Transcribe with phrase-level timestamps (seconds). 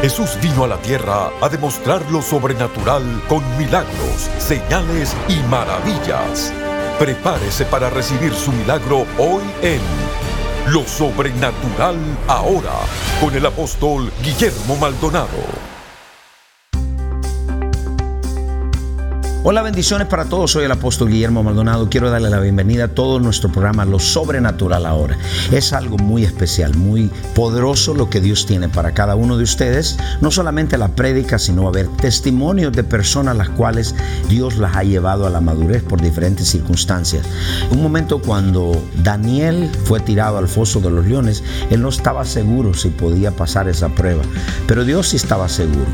[0.00, 6.52] Jesús vino a la tierra a demostrar lo sobrenatural con milagros, señales y maravillas.
[7.00, 9.80] Prepárese para recibir su milagro hoy en
[10.72, 11.96] Lo Sobrenatural
[12.28, 12.78] Ahora
[13.20, 15.67] con el apóstol Guillermo Maldonado.
[19.44, 20.50] Hola, bendiciones para todos.
[20.50, 21.88] Soy el apóstol Guillermo Maldonado.
[21.88, 25.16] Quiero darle la bienvenida a todo nuestro programa Lo Sobrenatural ahora.
[25.52, 29.96] Es algo muy especial, muy poderoso lo que Dios tiene para cada uno de ustedes.
[30.20, 33.94] No solamente la prédica, sino a ver testimonios de personas las cuales
[34.28, 37.24] Dios las ha llevado a la madurez por diferentes circunstancias.
[37.70, 42.74] Un momento cuando Daniel fue tirado al foso de los leones, él no estaba seguro
[42.74, 44.22] si podía pasar esa prueba,
[44.66, 45.86] pero Dios sí estaba seguro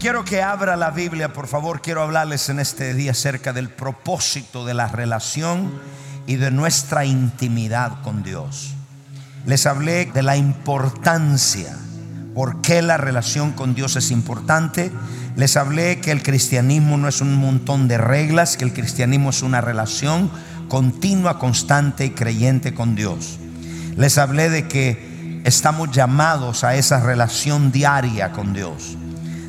[0.00, 1.80] Quiero que abra la Biblia, por favor.
[1.80, 5.70] Quiero hablarles en este día acerca del propósito de la relación
[6.26, 8.74] y de nuestra intimidad con Dios.
[9.46, 11.76] Les hablé de la importancia,
[12.34, 14.92] por qué la relación con Dios es importante.
[15.36, 19.42] Les hablé que el cristianismo no es un montón de reglas, que el cristianismo es
[19.42, 20.30] una relación
[20.68, 23.38] continua, constante y creyente con Dios.
[23.96, 28.96] Les hablé de que estamos llamados a esa relación diaria con Dios.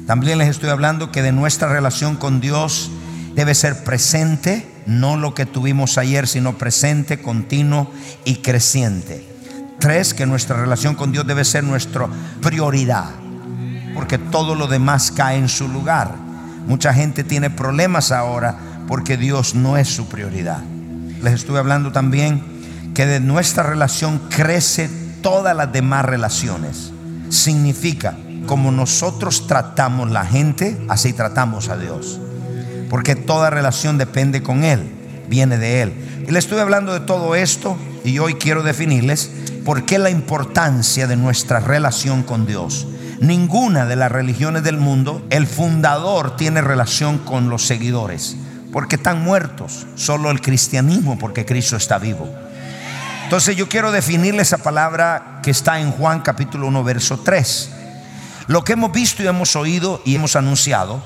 [0.08, 2.92] También les estoy hablando que de nuestra relación con Dios
[3.36, 7.92] debe ser presente, no lo que tuvimos ayer, sino presente, continuo
[8.26, 9.28] y creciente.
[9.80, 12.08] Tres, que nuestra relación con Dios debe ser nuestra
[12.42, 13.12] prioridad,
[13.94, 16.16] porque todo lo demás cae en su lugar.
[16.68, 18.58] Mucha gente tiene problemas ahora
[18.88, 20.62] porque Dios no es su prioridad.
[21.22, 22.44] Les estuve hablando también
[22.94, 24.90] que de nuestra relación crece
[25.22, 26.92] todas las demás relaciones.
[27.30, 28.16] Significa,
[28.46, 32.20] como nosotros tratamos la gente, así tratamos a Dios
[32.90, 34.92] porque toda relación depende con Él,
[35.28, 35.94] viene de Él.
[36.28, 39.30] Y le estoy hablando de todo esto y hoy quiero definirles
[39.66, 42.88] por qué la importancia de nuestra relación con Dios.
[43.20, 48.36] Ninguna de las religiones del mundo, el fundador tiene relación con los seguidores,
[48.72, 49.86] porque están muertos.
[49.96, 52.30] Solo el cristianismo, porque Cristo está vivo.
[53.24, 57.70] Entonces yo quiero definirle esa palabra que está en Juan capítulo 1, verso 3.
[58.48, 61.02] Lo que hemos visto y hemos oído y hemos anunciado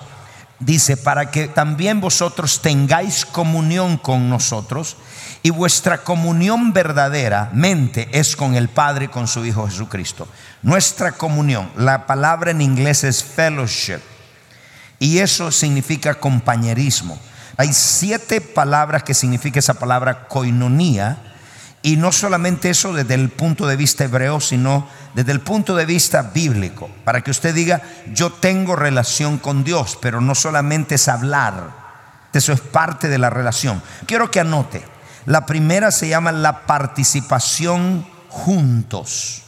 [0.60, 4.98] dice, para que también vosotros tengáis comunión con nosotros
[5.44, 10.28] y vuestra comunión verdaderamente es con el Padre y con su Hijo Jesucristo.
[10.64, 14.00] Nuestra comunión, la palabra en inglés es fellowship
[15.00, 17.18] y eso significa compañerismo.
[17.56, 21.18] Hay siete palabras que significa esa palabra koinonía
[21.82, 25.88] y no solamente eso desde el punto de vista hebreo, sino desde el punto de
[25.88, 26.92] vista bíblico.
[27.04, 27.82] Para que usted diga,
[28.14, 32.28] yo tengo relación con Dios, pero no solamente es hablar.
[32.34, 33.82] Eso es parte de la relación.
[34.06, 34.86] Quiero que anote.
[35.26, 39.42] La primera se llama la participación juntos.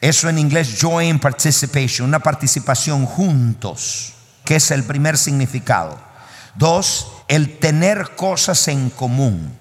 [0.00, 5.96] Eso en inglés, join participation, una participación juntos, que es el primer significado.
[6.56, 9.56] Dos, el tener cosas en común.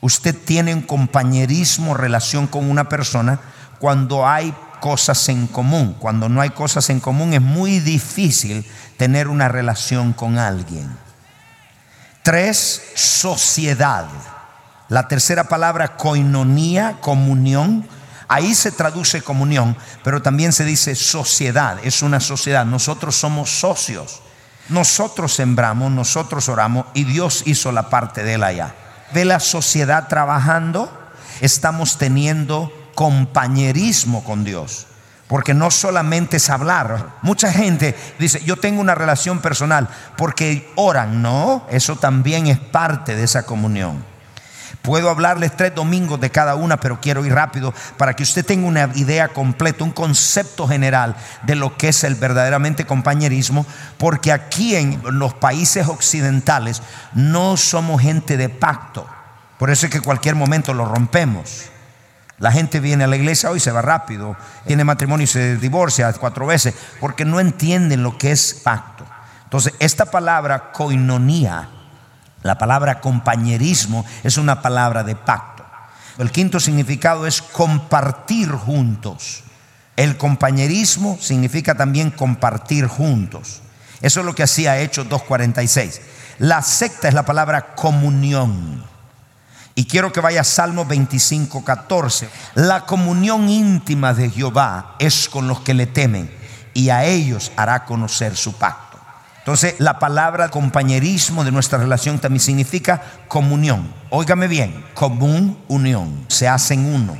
[0.00, 3.40] Usted tiene un compañerismo, relación con una persona
[3.80, 5.96] cuando hay cosas en común.
[5.98, 8.64] Cuando no hay cosas en común es muy difícil
[8.96, 10.96] tener una relación con alguien.
[12.22, 14.06] Tres, sociedad.
[14.88, 17.86] La tercera palabra, coinonía, comunión.
[18.28, 21.78] Ahí se traduce comunión, pero también se dice sociedad.
[21.82, 22.64] Es una sociedad.
[22.64, 24.22] Nosotros somos socios.
[24.68, 28.74] Nosotros sembramos, nosotros oramos y Dios hizo la parte de él allá
[29.12, 30.90] ve la sociedad trabajando,
[31.40, 34.86] estamos teniendo compañerismo con Dios.
[35.26, 37.14] Porque no solamente es hablar.
[37.22, 39.88] Mucha gente dice, yo tengo una relación personal
[40.18, 41.22] porque oran.
[41.22, 44.04] No, eso también es parte de esa comunión.
[44.82, 48.68] Puedo hablarles tres domingos de cada una, pero quiero ir rápido para que usted tenga
[48.68, 53.64] una idea completa, un concepto general de lo que es el verdaderamente compañerismo,
[53.96, 56.82] porque aquí en los países occidentales
[57.14, 59.06] no somos gente de pacto.
[59.58, 61.70] Por eso es que cualquier momento lo rompemos.
[62.40, 64.34] La gente viene a la iglesia hoy se va rápido,
[64.66, 69.04] tiene matrimonio y se divorcia cuatro veces, porque no entienden lo que es pacto.
[69.44, 71.68] Entonces, esta palabra koinonía,
[72.42, 75.66] la palabra compañerismo, es una palabra de pacto.
[76.16, 79.42] El quinto significado es compartir juntos.
[79.96, 83.60] El compañerismo significa también compartir juntos.
[84.00, 86.00] Eso es lo que hacía Hechos 2.46.
[86.38, 88.82] La secta es la palabra comunión.
[89.80, 92.28] Y quiero que vaya a Salmo 25.14.
[92.54, 96.30] La comunión íntima de Jehová es con los que le temen
[96.74, 98.98] y a ellos hará conocer su pacto.
[99.38, 103.90] Entonces, la palabra compañerismo de nuestra relación también significa comunión.
[104.10, 107.16] Óigame bien, común unión, se hacen uno.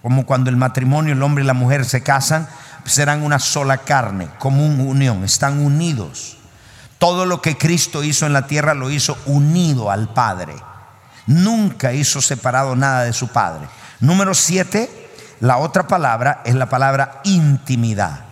[0.00, 2.48] Como cuando el matrimonio, el hombre y la mujer se casan,
[2.84, 6.36] serán una sola carne, común unión, están unidos.
[6.98, 10.54] Todo lo que Cristo hizo en la tierra lo hizo unido al Padre.
[11.28, 13.68] Nunca hizo separado nada de su Padre.
[14.00, 15.10] Número siete,
[15.40, 18.24] la otra palabra es la palabra intimidad.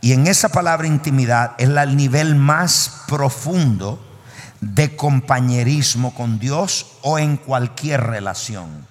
[0.00, 3.98] Y en esa palabra intimidad es el nivel más profundo
[4.60, 8.86] de compañerismo con Dios o en cualquier relación.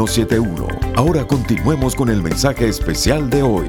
[0.00, 0.92] 1-305-382-3171.
[0.96, 3.68] Ahora continuemos con el mensaje especial de hoy.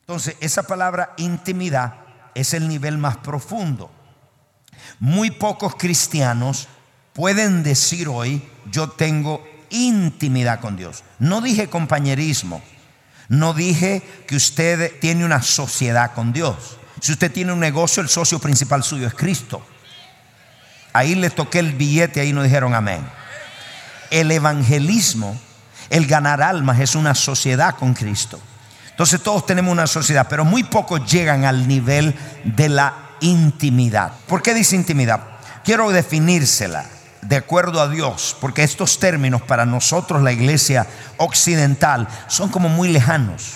[0.00, 1.94] Entonces, esa palabra intimidad
[2.34, 3.90] es el nivel más profundo.
[5.00, 6.68] Muy pocos cristianos
[7.12, 11.02] pueden decir hoy, yo tengo intimidad con Dios.
[11.18, 12.62] No dije compañerismo,
[13.28, 16.78] no dije que usted tiene una sociedad con Dios.
[17.00, 19.64] Si usted tiene un negocio, el socio principal suyo es Cristo.
[20.92, 23.04] Ahí le toqué el billete, ahí no dijeron amén.
[24.10, 25.38] El evangelismo,
[25.90, 28.40] el ganar almas, es una sociedad con Cristo.
[28.90, 34.12] Entonces todos tenemos una sociedad, pero muy pocos llegan al nivel de la intimidad.
[34.28, 35.20] ¿Por qué dice intimidad?
[35.64, 36.86] Quiero definírsela
[37.24, 40.86] de acuerdo a Dios, porque estos términos para nosotros, la iglesia
[41.16, 43.54] occidental, son como muy lejanos.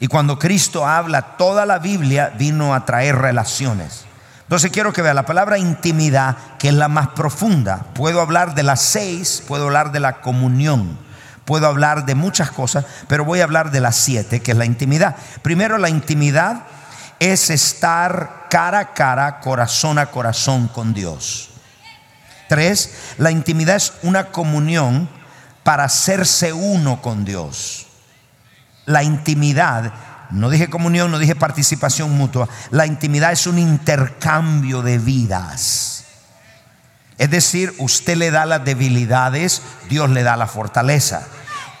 [0.00, 4.04] Y cuando Cristo habla, toda la Biblia vino a traer relaciones.
[4.42, 7.86] Entonces quiero que vea la palabra intimidad, que es la más profunda.
[7.94, 10.98] Puedo hablar de las seis, puedo hablar de la comunión,
[11.44, 14.64] puedo hablar de muchas cosas, pero voy a hablar de las siete, que es la
[14.64, 15.16] intimidad.
[15.42, 16.64] Primero, la intimidad
[17.18, 21.51] es estar cara a cara, corazón a corazón con Dios.
[23.18, 25.08] La intimidad es una comunión
[25.62, 27.86] para hacerse uno con Dios.
[28.84, 29.92] La intimidad,
[30.30, 36.04] no dije comunión, no dije participación mutua, la intimidad es un intercambio de vidas.
[37.16, 41.22] Es decir, usted le da las debilidades, Dios le da la fortaleza.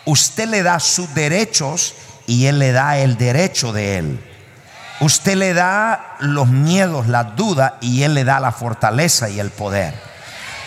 [0.06, 1.94] Usted le da sus derechos
[2.26, 4.24] y Él le da el derecho de Él.
[5.00, 9.50] Usted le da los miedos, las dudas y Él le da la fortaleza y el
[9.50, 10.11] poder.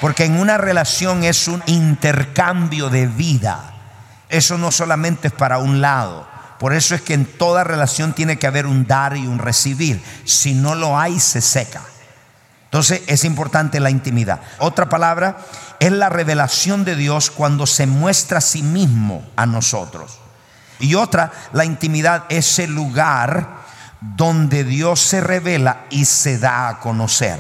[0.02, 3.74] Porque en una relación es un intercambio de vida.
[4.30, 6.28] Eso no solamente es para un lado.
[6.60, 10.02] Por eso es que en toda relación tiene que haber un dar y un recibir.
[10.26, 11.82] Si no lo hay, se seca.
[12.66, 14.42] Entonces es importante la intimidad.
[14.60, 15.38] Otra palabra
[15.80, 20.20] es la revelación de Dios cuando se muestra a sí mismo a nosotros.
[20.80, 23.64] Y otra, la intimidad es el lugar
[24.02, 27.40] donde Dios se revela y se da a conocer.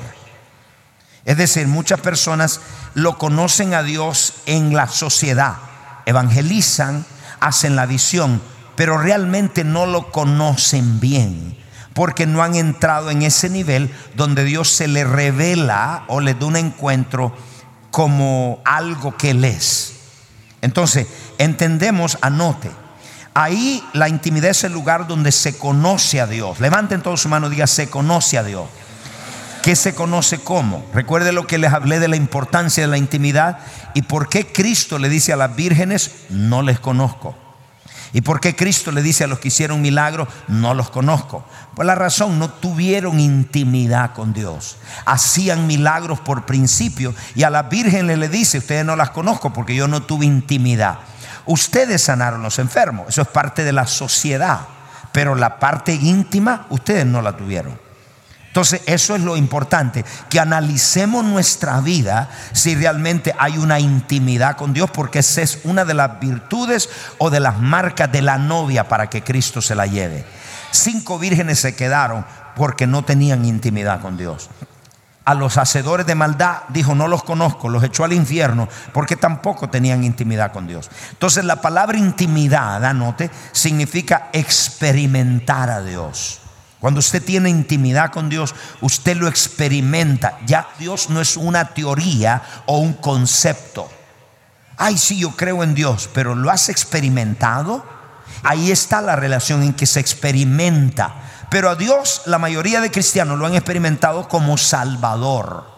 [1.25, 2.61] Es decir, muchas personas
[2.93, 5.55] lo conocen a Dios en la sociedad,
[6.05, 7.03] evangelizan,
[7.39, 8.41] hacen la visión,
[8.75, 11.57] pero realmente no lo conocen bien,
[11.93, 16.45] porque no han entrado en ese nivel donde Dios se le revela o le da
[16.45, 17.35] un encuentro
[17.89, 19.93] como algo que Él es.
[20.61, 21.07] Entonces,
[21.39, 22.69] entendemos, anote,
[23.33, 26.59] ahí la intimidad es el lugar donde se conoce a Dios.
[26.59, 28.65] Levanten todos su mano y diga, se conoce a Dios.
[29.65, 30.85] ¿Qué se conoce como?
[30.93, 33.57] Recuerde lo que les hablé de la importancia de la intimidad
[33.95, 37.35] y por qué Cristo le dice a las vírgenes, no les conozco.
[38.13, 41.43] ¿Y por qué Cristo le dice a los que hicieron milagros, no los conozco?
[41.75, 44.77] Por la razón, no tuvieron intimidad con Dios.
[45.07, 49.73] Hacían milagros por principio y a las vírgenes le dice, ustedes no las conozco porque
[49.73, 50.99] yo no tuve intimidad.
[51.47, 54.59] Ustedes sanaron los enfermos, eso es parte de la sociedad
[55.11, 57.84] pero la parte íntima ustedes no la tuvieron.
[58.55, 64.71] Entonces, eso es lo importante, que analicemos nuestra vida si realmente hay una intimidad con
[64.71, 68.87] Dios, porque esa es una de las virtudes o de las marcas de la novia
[68.87, 70.23] para que Cristo se la lleve.
[70.71, 74.49] Cinco vírgenes se quedaron porque no tenían intimidad con Dios.
[75.25, 79.69] A los hacedores de maldad dijo, no los conozco, los echó al infierno porque tampoco
[79.69, 80.89] tenían intimidad con Dios.
[81.11, 86.39] Entonces la palabra intimidad, anote, significa experimentar a Dios.
[86.85, 90.37] Cuando usted tiene intimidad con Dios, usted lo experimenta.
[90.45, 93.89] Ya Dios no es una teoría o un concepto.
[94.77, 97.83] Ay, sí, yo creo en Dios, pero ¿lo has experimentado?
[98.43, 101.15] Ahí está la relación en que se experimenta.
[101.49, 105.74] Pero a Dios la mayoría de cristianos lo han experimentado como Salvador.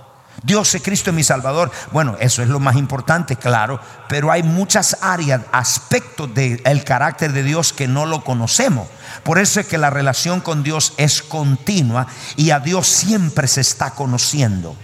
[0.48, 1.70] Dios es Cristo es mi Salvador.
[1.92, 7.44] Bueno, eso es lo más importante, claro, pero hay muchas áreas, aspectos del carácter de
[7.44, 8.88] Dios que no lo conocemos.
[9.24, 13.60] Por eso es que la relación con Dios es continua y a Dios siempre se
[13.60, 14.78] está conociendo.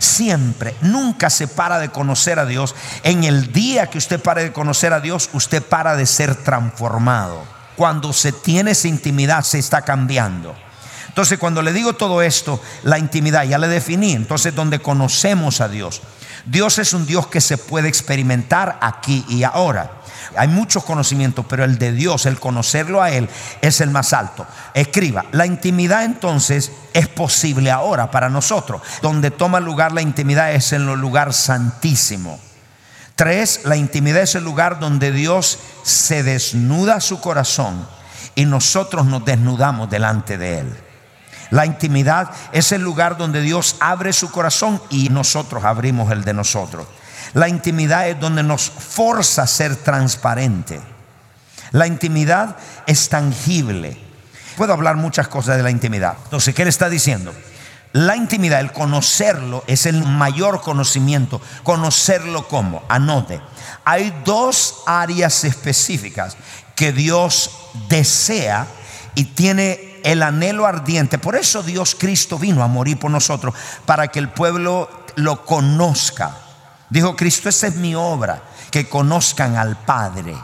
[0.00, 2.74] Siempre, nunca se para de conocer a Dios.
[3.04, 7.44] En el día que usted pare de conocer a Dios, usted para de ser transformado.
[7.76, 10.56] Cuando se tiene esa intimidad, se está cambiando.
[11.14, 15.68] Entonces, cuando le digo todo esto, la intimidad, ya le definí, entonces donde conocemos a
[15.68, 16.02] Dios.
[16.44, 19.92] Dios es un Dios que se puede experimentar aquí y ahora.
[20.36, 23.28] Hay muchos conocimientos, pero el de Dios, el conocerlo a Él,
[23.62, 24.44] es el más alto.
[24.74, 28.82] Escriba, la intimidad entonces es posible ahora para nosotros.
[29.00, 32.40] Donde toma lugar la intimidad es en el lugar santísimo.
[33.14, 37.86] Tres, la intimidad es el lugar donde Dios se desnuda su corazón
[38.34, 40.83] y nosotros nos desnudamos delante de Él.
[41.50, 46.34] La intimidad es el lugar donde Dios abre su corazón y nosotros abrimos el de
[46.34, 46.86] nosotros.
[47.34, 50.80] La intimidad es donde nos forza a ser transparente.
[51.72, 53.98] La intimidad es tangible.
[54.56, 56.16] Puedo hablar muchas cosas de la intimidad.
[56.24, 57.34] Entonces, ¿qué le está diciendo?
[57.92, 61.40] La intimidad, el conocerlo, es el mayor conocimiento.
[61.62, 63.40] Conocerlo como, anote.
[63.84, 66.36] Hay dos áreas específicas
[66.74, 67.50] que Dios
[67.88, 68.66] desea
[69.14, 71.18] y tiene el anhelo ardiente.
[71.18, 73.54] Por eso Dios Cristo vino a morir por nosotros,
[73.86, 76.36] para que el pueblo lo conozca.
[76.90, 80.36] Dijo Cristo, esa es mi obra, que conozcan al Padre.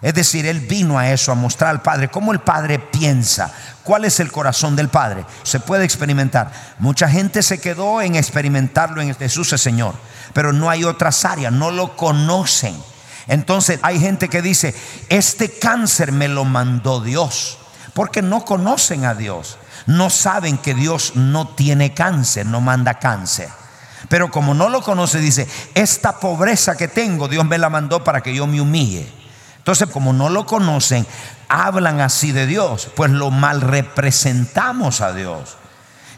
[0.00, 3.52] Es decir, Él vino a eso, a mostrar al Padre cómo el Padre piensa,
[3.82, 5.26] cuál es el corazón del Padre.
[5.42, 6.52] Se puede experimentar.
[6.78, 9.94] Mucha gente se quedó en experimentarlo en Jesús el Señor,
[10.32, 12.80] pero no hay otras áreas, no lo conocen.
[13.26, 14.74] Entonces hay gente que dice,
[15.08, 17.59] este cáncer me lo mandó Dios
[18.00, 19.58] porque no conocen a Dios.
[19.84, 23.50] No saben que Dios no tiene cáncer, no manda cáncer.
[24.08, 28.22] Pero como no lo conoce, dice, esta pobreza que tengo, Dios me la mandó para
[28.22, 29.06] que yo me humille.
[29.58, 31.06] Entonces, como no lo conocen,
[31.50, 35.58] hablan así de Dios, pues lo mal representamos a Dios.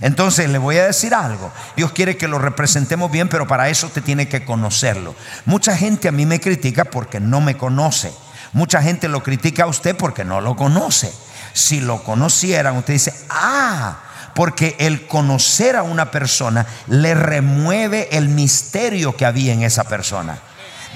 [0.00, 1.50] Entonces le voy a decir algo.
[1.74, 5.16] Dios quiere que lo representemos bien, pero para eso usted tiene que conocerlo.
[5.46, 8.12] Mucha gente a mí me critica porque no me conoce.
[8.52, 11.12] Mucha gente lo critica a usted porque no lo conoce.
[11.52, 13.98] Si lo conocieran, usted dice, ah,
[14.34, 20.38] porque el conocer a una persona le remueve el misterio que había en esa persona.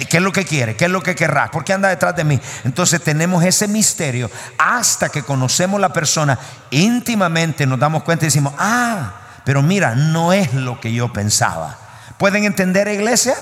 [0.08, 0.76] ¿Qué es lo que quiere?
[0.76, 1.50] ¿Qué es lo que querrá?
[1.50, 2.38] ¿Por qué anda detrás de mí?
[2.64, 6.38] Entonces tenemos ese misterio hasta que conocemos la persona
[6.70, 11.78] íntimamente, nos damos cuenta y decimos, ah, pero mira, no es lo que yo pensaba.
[12.18, 13.36] ¿Pueden entender, iglesia?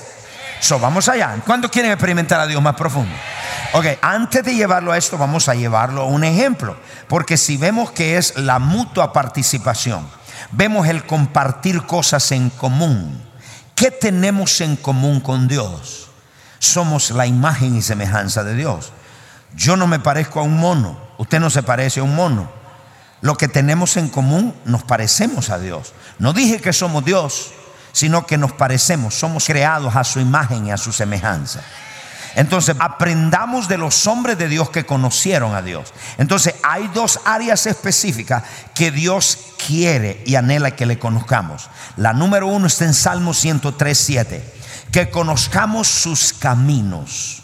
[0.59, 1.35] So, vamos allá.
[1.45, 3.13] ¿Cuándo quieren experimentar a Dios más profundo?
[3.73, 6.77] Ok, antes de llevarlo a esto, vamos a llevarlo a un ejemplo.
[7.07, 10.07] Porque si vemos que es la mutua participación,
[10.51, 13.21] vemos el compartir cosas en común.
[13.75, 16.09] ¿Qué tenemos en común con Dios?
[16.59, 18.91] Somos la imagen y semejanza de Dios.
[19.55, 22.49] Yo no me parezco a un mono, usted no se parece a un mono.
[23.21, 25.93] Lo que tenemos en común, nos parecemos a Dios.
[26.19, 27.51] No dije que somos Dios,
[27.95, 31.61] sino que nos parecemos, somos creados a su imagen y a su semejanza.
[32.35, 35.93] Entonces, aprendamos de los hombres de Dios que conocieron a Dios.
[36.17, 41.69] Entonces, hay dos áreas específicas que Dios quiere y anhela que le conozcamos.
[41.95, 44.53] La número uno está en Salmo 103, 7.
[44.91, 47.43] Que conozcamos sus caminos.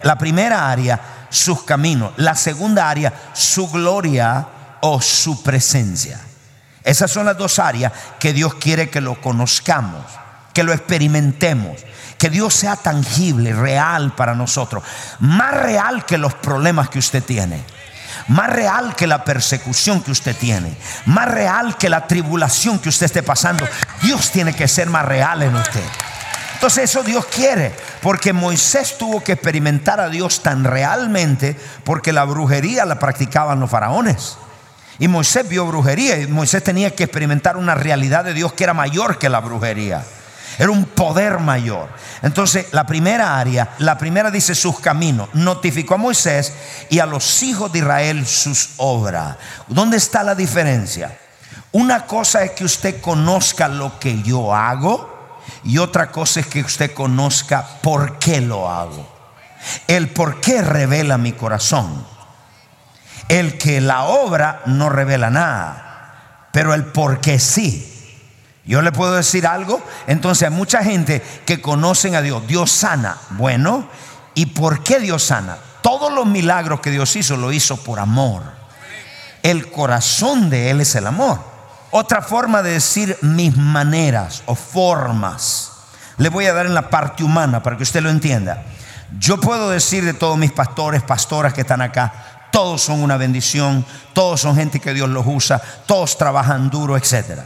[0.00, 2.14] La primera área, sus caminos.
[2.16, 4.48] La segunda área, su gloria
[4.80, 6.18] o su presencia.
[6.88, 10.04] Esas son las dos áreas que Dios quiere que lo conozcamos,
[10.54, 11.84] que lo experimentemos
[12.16, 14.82] que Dios sea tangible, real para nosotros,
[15.20, 17.62] más real que los problemas que usted tiene.
[18.26, 20.76] Más real que la persecución que usted tiene.
[21.06, 23.66] Más real que la tribulación que usted esté pasando.
[24.02, 25.84] Dios tiene que ser más real en usted.
[26.54, 32.24] Entonces eso Dios quiere, porque Moisés tuvo que experimentar a Dios tan realmente porque la
[32.24, 34.36] brujería la practicaban los faraones.
[34.98, 38.74] Y Moisés vio brujería y Moisés tenía que experimentar una realidad de Dios que era
[38.74, 40.04] mayor que la brujería.
[40.58, 41.88] Era un poder mayor.
[42.20, 45.28] Entonces, la primera área, la primera dice sus caminos.
[45.34, 46.52] Notificó a Moisés
[46.90, 49.36] y a los hijos de Israel sus obras.
[49.68, 51.16] ¿Dónde está la diferencia?
[51.70, 56.62] Una cosa es que usted conozca lo que yo hago y otra cosa es que
[56.62, 59.06] usted conozca por qué lo hago.
[59.86, 62.04] El por qué revela mi corazón.
[63.28, 67.94] El que la obra no revela nada, pero el por qué sí.
[68.64, 72.46] Yo le puedo decir algo, entonces hay mucha gente que conocen a Dios.
[72.46, 73.16] Dios sana.
[73.30, 73.88] Bueno,
[74.34, 75.56] ¿y por qué Dios sana?
[75.82, 78.42] Todos los milagros que Dios hizo lo hizo por amor.
[79.42, 81.40] El corazón de Él es el amor.
[81.90, 85.72] Otra forma de decir mis maneras o formas.
[86.18, 88.64] Le voy a dar en la parte humana para que usted lo entienda.
[89.18, 93.84] Yo puedo decir de todos mis pastores, pastoras que están acá, todos son una bendición,
[94.12, 97.44] todos son gente que Dios los usa, todos trabajan duro, etcétera.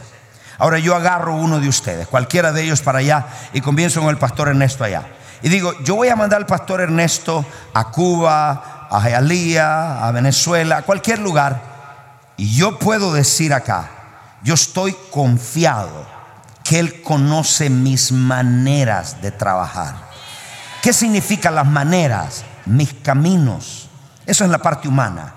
[0.57, 4.17] Ahora yo agarro uno de ustedes, cualquiera de ellos para allá, y comienzo con el
[4.17, 5.03] pastor Ernesto allá.
[5.41, 10.77] Y digo, yo voy a mandar al pastor Ernesto a Cuba, a Jalía, a Venezuela,
[10.77, 11.61] a cualquier lugar.
[12.37, 13.89] Y yo puedo decir acá,
[14.43, 16.05] yo estoy confiado
[16.63, 19.95] que Él conoce mis maneras de trabajar.
[20.81, 22.45] ¿Qué significan las maneras?
[22.65, 23.82] Mis caminos.
[24.25, 25.33] Eso es la parte humana.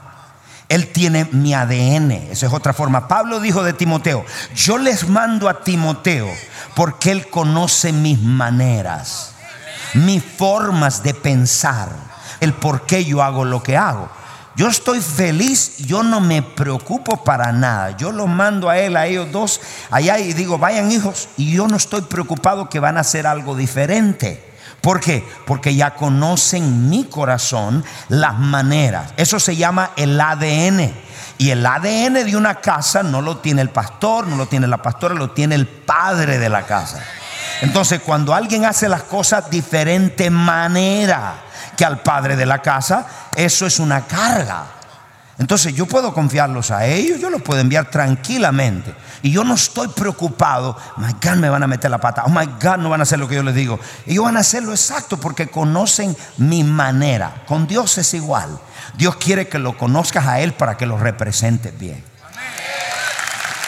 [0.68, 2.10] Él tiene mi ADN.
[2.30, 3.06] Esa es otra forma.
[3.08, 4.24] Pablo dijo de Timoteo,
[4.54, 6.28] yo les mando a Timoteo
[6.74, 9.32] porque él conoce mis maneras,
[9.94, 11.88] mis formas de pensar,
[12.40, 14.08] el por qué yo hago lo que hago.
[14.56, 17.90] Yo estoy feliz, yo no me preocupo para nada.
[17.96, 21.68] Yo los mando a él, a ellos dos, allá y digo, vayan hijos, y yo
[21.68, 24.55] no estoy preocupado que van a hacer algo diferente.
[24.86, 25.28] ¿Por qué?
[25.46, 29.14] Porque ya conocen mi corazón las maneras.
[29.16, 30.94] Eso se llama el ADN.
[31.38, 34.76] Y el ADN de una casa no lo tiene el pastor, no lo tiene la
[34.76, 37.02] pastora, lo tiene el padre de la casa.
[37.62, 41.34] Entonces, cuando alguien hace las cosas diferente manera
[41.76, 44.66] que al padre de la casa, eso es una carga.
[45.38, 48.94] Entonces yo puedo confiarlos a ellos, yo los puedo enviar tranquilamente.
[49.22, 52.46] Y yo no estoy preocupado, my God, me van a meter la pata, oh my
[52.60, 53.78] God, no van a hacer lo que yo les digo.
[54.06, 57.42] Ellos van a hacer lo exacto porque conocen mi manera.
[57.46, 58.58] Con Dios es igual.
[58.96, 62.02] Dios quiere que lo conozcas a Él para que lo representes bien.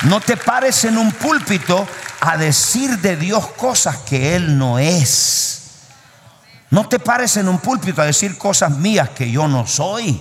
[0.03, 1.87] No te pares en un púlpito
[2.21, 5.59] a decir de Dios cosas que Él no es.
[6.71, 10.21] No te pares en un púlpito a decir cosas mías que yo no soy.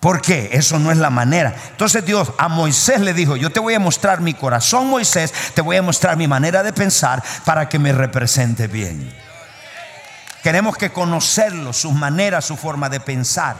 [0.00, 0.50] ¿Por qué?
[0.52, 1.54] Eso no es la manera.
[1.70, 5.62] Entonces Dios a Moisés le dijo, yo te voy a mostrar mi corazón, Moisés, te
[5.62, 9.12] voy a mostrar mi manera de pensar para que me represente bien.
[10.42, 13.56] Queremos que conocerlo, sus maneras, su forma de pensar.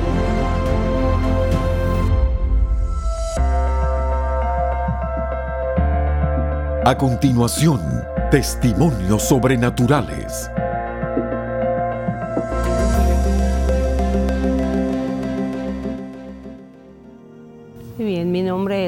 [6.87, 7.81] A continuación,
[8.29, 10.51] testimonios sobrenaturales.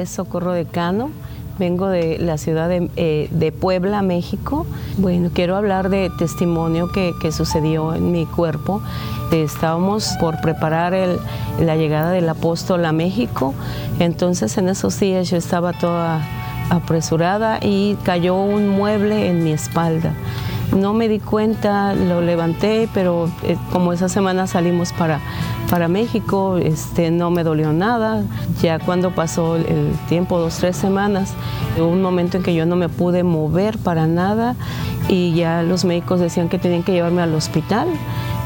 [0.06, 1.10] Socorro Decano.
[1.58, 4.64] Vengo de la ciudad eh, de, Puebla, México.
[4.96, 8.80] Bueno, quiero hablar de testimonio que, sucedió en mi cuerpo.
[9.32, 10.94] Estábamos por preparar
[11.60, 13.54] la llegada del apóstol a México.
[13.98, 16.20] Entonces en esos días yo estaba toda
[16.70, 20.12] apresurada y cayó un mueble en mi espalda.
[20.76, 25.18] No me di cuenta, lo levanté, pero eh, como esa semana salimos para,
[25.70, 28.22] para México, este, no me dolió nada.
[28.60, 31.32] Ya cuando pasó el tiempo, dos, tres semanas,
[31.78, 34.56] hubo un momento en que yo no me pude mover para nada
[35.08, 37.88] y ya los médicos decían que tenían que llevarme al hospital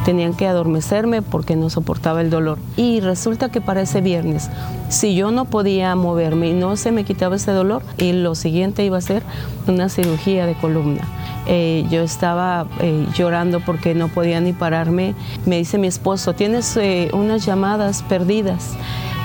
[0.05, 2.59] tenían que adormecerme porque no soportaba el dolor.
[2.77, 4.51] Y resulta que para ese viernes,
[4.89, 8.85] si yo no podía moverme y no se me quitaba ese dolor, y lo siguiente
[8.85, 9.23] iba a ser
[9.67, 11.03] una cirugía de columna.
[11.47, 15.15] Eh, yo estaba eh, llorando porque no podía ni pararme.
[15.47, 18.77] Me dice mi esposo, tienes eh, unas llamadas perdidas.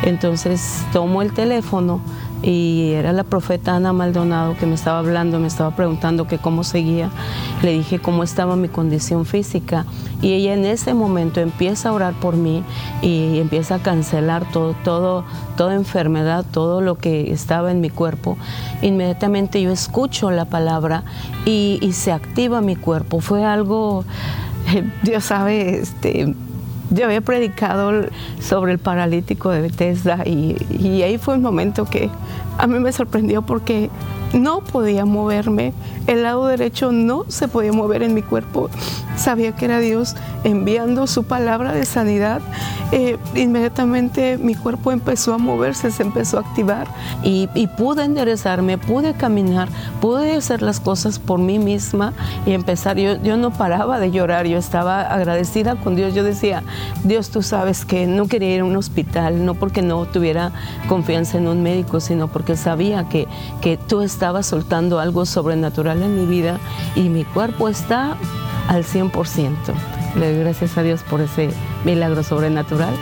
[0.04, 2.02] Entonces tomo el teléfono
[2.44, 6.64] y era la profeta Ana Maldonado que me estaba hablando, me estaba preguntando que cómo
[6.64, 7.10] seguía.
[7.64, 9.86] Le dije cómo estaba mi condición física
[10.22, 12.64] y ella en ese momento empieza a orar por mí
[13.02, 18.38] y empieza a cancelar todo, todo, toda enfermedad, todo lo que estaba en mi cuerpo.
[18.82, 21.04] Inmediatamente yo escucho la palabra
[21.46, 23.20] y, y se activa mi cuerpo.
[23.20, 24.06] Fue algo,
[25.04, 26.36] Dios sabe, este,
[26.90, 27.92] yo había predicado
[28.40, 32.10] sobre el paralítico de Bethesda y, y ahí fue un momento que
[32.58, 33.90] a mí me sorprendió porque
[34.34, 35.74] no podía moverme,
[36.06, 38.70] el lado derecho no se podía mover en mi cuerpo.
[39.16, 42.42] Sabía que era Dios enviando su palabra de sanidad.
[42.92, 46.88] Eh, inmediatamente mi cuerpo empezó a moverse, se empezó a activar
[47.24, 47.48] y,
[47.78, 49.70] pude enderezarme, pude caminar,
[50.02, 52.14] pude hacer las cosas por mí misma
[52.46, 52.98] y empezar.
[52.98, 56.14] Yo, yo no paraba de llorar, yo estaba agradecida con Dios.
[56.14, 56.64] Yo decía,
[57.04, 60.52] Dios, tú sabes que no quería ir a un hospital, no porque no tuviera
[60.88, 63.28] confianza en un médico, sino porque sabía que,
[63.62, 66.60] que tú estaba soltando algo sobrenatural en mi vida
[66.96, 68.18] y mi cuerpo está
[68.68, 69.52] al 100%.
[70.16, 71.50] Le doy gracias a Dios por ese
[71.86, 72.94] milagro sobrenatural.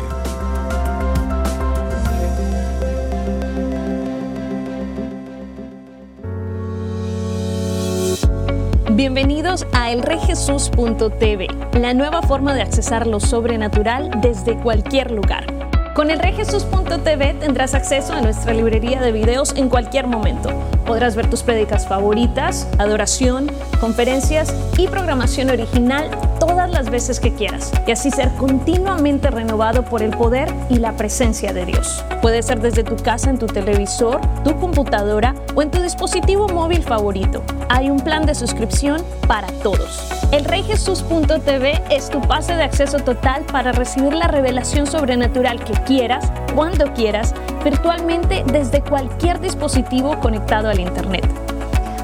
[9.72, 11.48] A elreyjesus.tv,
[11.80, 15.44] la nueva forma de accesar lo sobrenatural desde cualquier lugar.
[15.92, 20.50] Con elreyjesus.tv tendrás acceso a nuestra librería de videos en cualquier momento.
[20.86, 26.08] Podrás ver tus prédicas favoritas, adoración, conferencias y programación original
[26.40, 30.96] todas las veces que quieras y así ser continuamente renovado por el poder y la
[30.96, 32.05] presencia de Dios.
[32.20, 36.83] Puede ser desde tu casa en tu televisor, tu computadora o en tu dispositivo móvil
[36.83, 37.42] favorito.
[37.68, 40.11] Hay un plan de suscripción para todos.
[40.33, 46.33] El reyjesus.tv es tu pase de acceso total para recibir la revelación sobrenatural que quieras,
[46.55, 51.29] cuando quieras, virtualmente desde cualquier dispositivo conectado al Internet.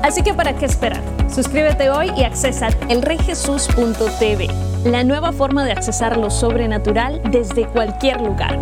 [0.02, 1.15] Así que ¿para qué esperar?
[1.28, 4.48] Suscríbete hoy y accesa elreyjesus.tv,
[4.84, 8.58] la nueva forma de accesar lo sobrenatural desde cualquier lugar.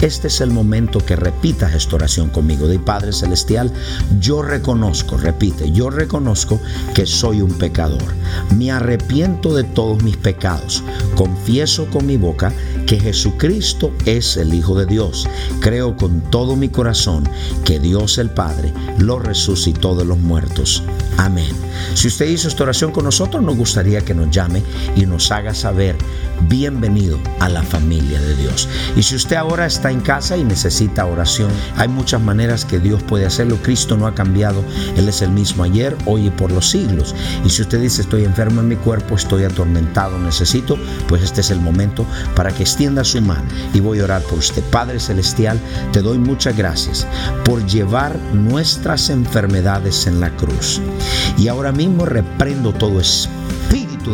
[0.00, 2.66] Este es el momento que repitas esta oración conmigo.
[2.66, 3.70] De Padre Celestial,
[4.18, 6.58] yo reconozco, repite, yo reconozco
[6.94, 8.14] que soy un pecador.
[8.56, 10.82] Me arrepiento de todos mis pecados.
[11.16, 12.52] Confieso con mi boca
[12.88, 15.28] que Jesucristo es el Hijo de Dios.
[15.60, 17.28] Creo con todo mi corazón
[17.64, 20.82] que Dios el Padre lo resucitó de los muertos.
[21.18, 21.50] Amén.
[21.94, 24.62] Si usted hizo esta oración con nosotros, nos gustaría que nos llame
[24.96, 25.96] y nos haga saber,
[26.42, 28.68] bienvenido a la familia de Dios.
[28.96, 33.02] Y si usted ahora está en casa y necesita oración, hay muchas maneras que Dios
[33.02, 33.58] puede hacerlo.
[33.62, 34.64] Cristo no ha cambiado,
[34.96, 37.14] Él es el mismo ayer, hoy y por los siglos.
[37.44, 41.50] Y si usted dice, estoy enfermo en mi cuerpo, estoy atormentado, necesito, pues este es
[41.50, 44.62] el momento para que extienda su mano y voy a orar por usted.
[44.70, 45.58] Padre Celestial,
[45.92, 47.06] te doy muchas gracias
[47.44, 50.80] por llevar nuestras enfermedades en la cruz.
[51.36, 53.47] Y ahora mismo reprendo todo espíritu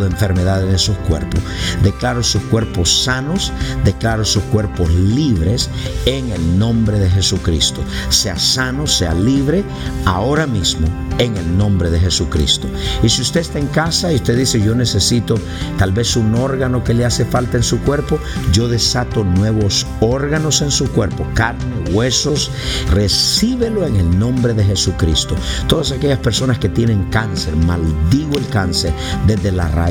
[0.00, 1.40] de enfermedad en esos cuerpos.
[1.82, 3.52] Declaro sus cuerpos sanos,
[3.84, 5.68] declaro sus cuerpos libres
[6.06, 7.82] en el nombre de Jesucristo.
[8.08, 9.64] Sea sano, sea libre
[10.04, 10.86] ahora mismo
[11.18, 12.68] en el nombre de Jesucristo.
[13.02, 15.36] Y si usted está en casa y usted dice, yo necesito
[15.78, 18.18] tal vez un órgano que le hace falta en su cuerpo,
[18.52, 22.50] yo desato nuevos órganos en su cuerpo, carne, huesos,
[22.90, 25.36] recíbelo en el nombre de Jesucristo.
[25.68, 28.92] Todas aquellas personas que tienen cáncer, maldigo el cáncer,
[29.26, 29.83] desde la raíz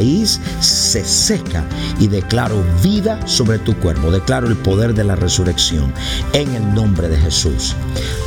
[0.60, 1.63] se seca
[1.99, 5.93] y declaro vida sobre tu cuerpo, declaro el poder de la resurrección
[6.34, 7.75] en el nombre de Jesús.